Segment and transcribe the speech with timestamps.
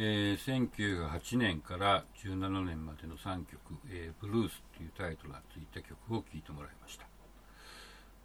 [0.00, 3.58] えー、1908年から17年までの3曲、
[3.90, 7.04] えー、ブルースというタイトルがついた曲を聴いてもらいました。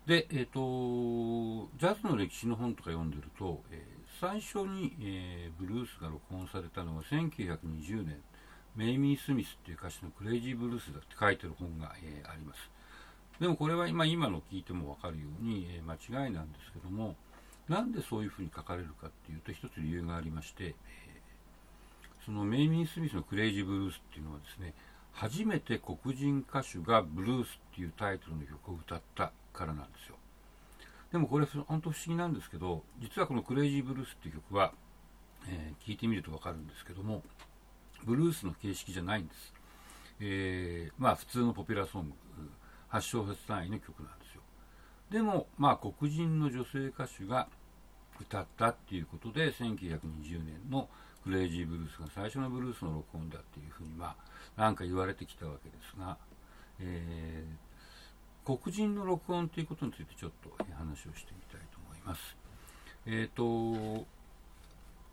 [0.05, 8.21] で、え、ー、と、ジャズの歴史の本とか読んでると、えー、最初に、えー、ブルースが録音されたのは1920年、
[8.75, 12.69] メイミー・スミスっていう歌手のクレイジーブルースだって書いてる本が、え、あります。
[13.39, 17.15] でもこれは今今の聞いても分かるように、え、間違いなんですけども、
[17.67, 20.75] なんでそういうふうに書かれるかっていうと、一つ理由がありまして、え、
[22.25, 24.73] そのメイミー・スミスのクレイジーブルースっていうのはですね、
[25.11, 30.15] 初めて黒人歌手がブルースっていうタイトルの曲を歌ったからなんですよ。
[31.11, 34.73] でもこれ本当不思議なんですけど、実はこのクレイジーブルースっていう曲は、
[35.47, 37.21] えー、聞いてみるとわかるんですけども、
[38.05, 39.53] ブルースの形式じゃないんです。
[40.19, 42.13] えー、まあ普通のポピュラーソング、
[42.91, 44.41] 8小節単位の曲なんですよ。
[45.11, 47.47] でも、まあ黒人の女性歌手が
[48.19, 50.89] 歌ったっていうことで、1920年の
[51.23, 54.15] クレイジーブルースが最初のブルースの録音だっていうふうに、ま
[54.57, 56.17] あ、なんか言われてきたわけですが、
[56.79, 57.73] えー
[58.45, 62.35] 黒人の録音ということについてちょっと話をしてみたいと思います。
[63.05, 64.05] えっ、ー、と、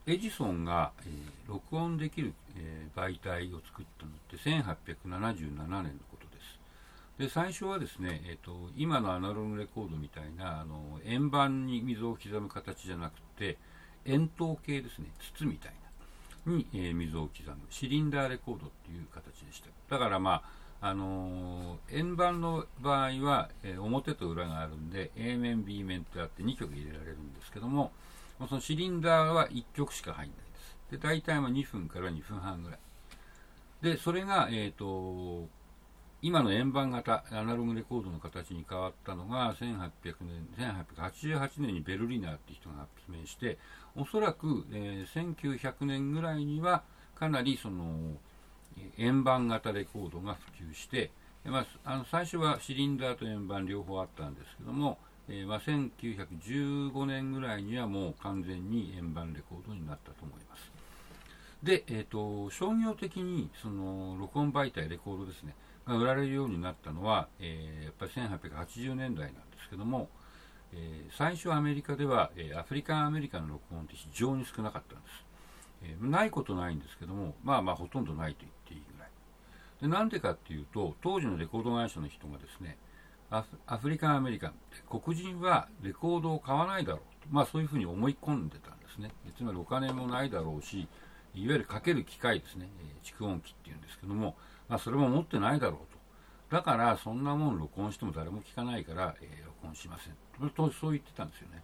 [0.07, 7.29] エジソンが、えー、録音できる、えー、媒体を作ったのって1877年のことです。
[7.29, 13.59] で、最初はですね、えーと、今のアナログレコードみたいなあの円盤に溝を刻む形じゃなくて、
[14.06, 15.06] 円筒形ですね、
[15.37, 15.79] 筒みたいな、
[16.47, 19.69] に、えー、溝を刻む、シリンダーレコードっていう形でした。
[19.89, 27.93] だからまあ、あのー、円盤の場合は、えー、表と裏があるんで A 面 B 面ってあって2曲入れられるんですけども
[28.49, 30.77] そのシリンダーは1曲しか入んないです。
[30.93, 32.79] で大体は2分から2分半ぐらい。
[33.83, 35.49] でそれが、えーと、
[36.23, 43.57] 今の円盤型アナログレコードの形に変わったのが1800年1888年にベルリナーって人が発明して
[43.97, 46.83] おそらく、えー、1900年ぐらいには
[47.15, 48.17] かなりその
[48.99, 51.11] 円盤型レコードが普及して、
[51.45, 60.71] まあ、あの最初はシリンダーと円盤両方あったんですけども、えー、まあ、1915年ぐらいにはもう完全に円盤レコードになったと思います。
[61.62, 65.55] で、えーと、商業的にその録音媒体、レコードですね、
[65.91, 70.09] が売られるようになったのは、えー、やっぱり1880年代なんですけども、
[70.73, 75.31] えー、最初アメリカでは、えアフリカンアメリカの録音って非常に少なかったんです。
[75.83, 79.11] えー、ないことないんですけども、まあまあほとんどないと言っていいぐらい。
[79.83, 82.77] で、なんでかっていうと、当時のレコード会社の人がですね、
[83.31, 84.55] アフリカン・アメリカン、
[84.89, 89.12] 黒人はレコードを買わないだろうと、まあそういうふうに思い込んでたんですね。
[89.37, 90.89] つまりお金もないだろうし、
[91.34, 92.69] いわゆるかける機械ですね、
[93.03, 94.37] 蓄音機っていうんですけども、
[94.70, 96.56] まあそれも持ってないだろうと。
[96.56, 100.50] だからそんなもん録音しても誰も聞かないから、えー、録音しません。
[100.50, 101.62] とそう言ってたんですよね。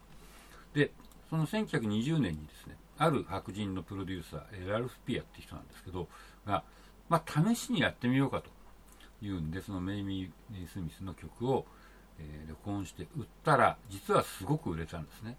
[0.75, 0.93] で、
[1.31, 6.09] その1920年にですね、ある白人のプロデューサー、ラルフ・ピアっていう人なんですけど、
[6.47, 6.65] が、
[7.09, 8.51] まあ、試しにやってみようかと
[9.25, 11.67] いうんで、そのメイミー・スミスの曲を、
[12.19, 15.37] えー、録音して売ったら、実はすごく売れたんですね。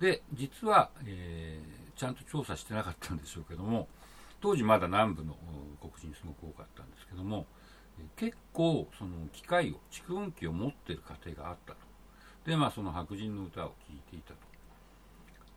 [0.00, 3.88] で、実は、えー、ちゃんと調査してなかったんでしょうけども、
[4.40, 5.36] 当時まだ南部の
[5.80, 7.46] 黒人すごく多かったんですけども、
[8.16, 11.78] 結構その機械を、蓄音機を持ってる家庭があったと。
[12.46, 14.48] で、まあその白人の歌を聴いていたと。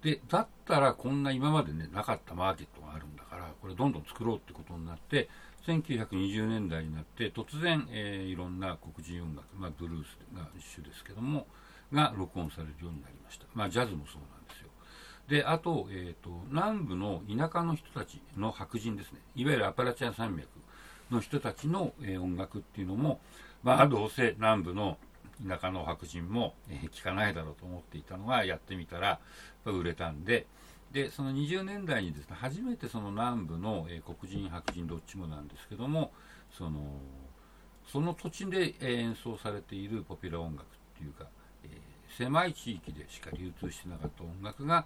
[0.01, 5.29] で、だったらこんな今までね、なかったマーケットがあるんだから、これどんどん作ろうってことになって、
[5.67, 11.45] 1920年代になって突然、えー、いろんな黒人音楽、まあ、ブルースが一種ですけども、
[11.93, 13.45] が録音されるようになりました。
[13.53, 14.40] まあ、ジャズもそうなん
[15.31, 15.45] で。
[15.45, 20.47] あと、え、ー、と、南部の田舎の人たちの白人ですね、いわゆるアパラチア山脈
[21.09, 23.19] の人たちの、えー、音楽っていうのも、
[23.63, 24.97] まあ、どうせ南部の
[25.47, 29.19] 田舎の白人も、えー、聞かないだろうと思っていたのがやってみたら
[29.65, 30.45] 売れたんで
[30.91, 36.11] でその20年代にですね初めてその南部の、えー、黒人白人どっちもなんですけども
[36.55, 36.81] その
[37.91, 40.65] その土地で、演奏されているポピュラー音楽っ
[40.97, 41.25] ていうか、
[41.65, 44.85] えー、狭い地域でしか流通してなかった音楽が、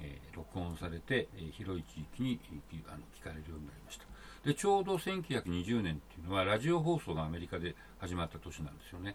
[0.00, 2.40] えー、録音されて、えー、広い地域に
[2.88, 4.04] あの聞かれるようになりました。
[4.44, 9.14] でちょうど1920年っていうのはラジオ放送がアメリカで始まった年なんですよね。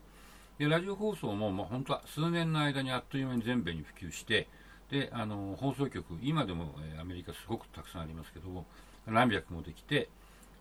[0.57, 4.47] でラジオ放送も、まあ、本当は数年の間にあっという間に全米に普及して
[4.89, 8.65] であの放送局今でも、え、アメリカすごくたくさんありますけども
[9.05, 10.09] 何百もできて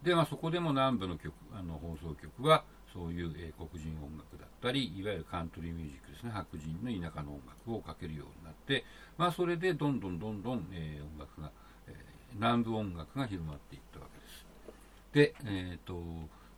[0.02, 2.64] で、まあ、そこでも南部の局あの放送局は
[2.96, 8.84] そういう、えー、黒人音楽だったりいわゆるカントリーミュージックですね白人の田舎の音楽をかけるようになって、
[9.18, 11.50] まあ、それでどんどんどんどん、えー、音楽が、
[11.88, 11.94] え
[12.34, 14.46] 南部音楽が広まっていったわけです。
[15.12, 16.00] で、えーと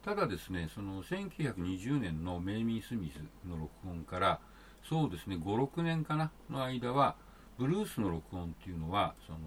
[0.04, 4.40] ただですね、その1920年のメイミー・スミスの録音から、
[4.88, 7.16] そうですね、5、6年かなの間は、
[7.58, 9.38] ブルースの録音っていうのは、その、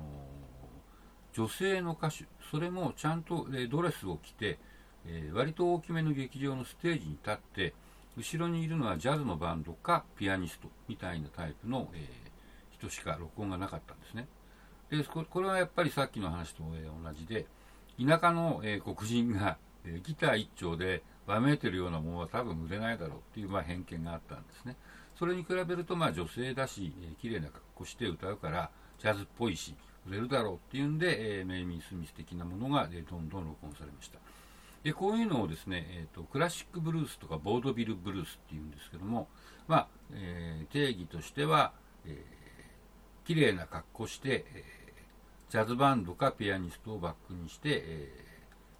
[1.33, 4.59] 女性の歌手それもちゃんと、えドレスを着て、
[5.07, 7.73] えー、割と大きめの劇場のステージに立って
[8.17, 14.27] 後ろにいるのはジャズのバンドかピアニストみたいなタイプの、えー、人しか録音がなかったんですね。
[14.89, 17.45] でこれはやっぱりさっきの話と、同じで
[17.97, 24.75] 田舎の、え黒人が、えギター一丁でわめいてるようなものは多分売れないだろうっていう、まあ、偏見があったんですね。
[25.17, 28.69] それに比べると、まあ、女性だし、えー、綺麗な格好して歌うから
[28.99, 29.75] ジャズっぽいし
[30.07, 34.19] 売れるだろうっていうんで、えー、メイミー・スミス的なものが、え、どんどん録音されました。
[34.83, 39.27] でこういうのをですね、えーと、クラシックブルースとかボードビルブルースっていうんですけども、
[39.67, 41.71] まあえー、定義としては、
[42.05, 48.11] えー、綺麗な格好して、えー、ジャズバンドかピアニストをバックにして、え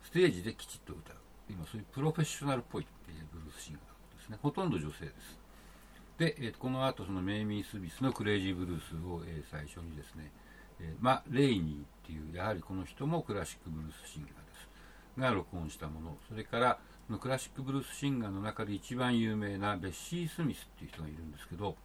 [0.03, 1.15] ー、ステージできちっと歌う。
[1.49, 4.39] 今そういうプロフェッショナルっぽい、え、ブルースシンガーですね。
[4.41, 5.39] ほとんど女性です。
[6.17, 10.31] で、えー、この後そのメイミー・スミスのクレイジーブルースを、えー、最初にですね、
[10.79, 14.70] えー、まレイニーっていうやはりこの人もクラシックブルースシンガーです。
[15.17, 16.79] が録音したものそれから
[17.09, 21.75] のクラシックブルースシンガーの中で一番有名なベッシー・スミスっていう人がいるんですけど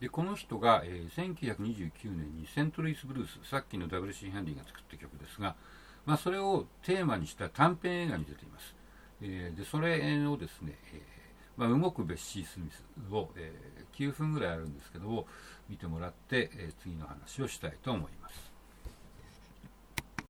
[0.00, 4.30] でこの人が、えー、1929年にセントルイス・ブルースさっきの W.C.
[4.30, 5.54] ハンディが作った曲ですが、
[6.06, 8.74] まあ、それをテーマにした短編映画に出ています、
[9.20, 11.12] えー、でそれをですね、えー
[11.56, 15.26] まあ、動くベッシー・スミスを、えー、9分ぐらいあるんですけども
[15.68, 18.51] 見てもらって、え、次の話をしたいと思います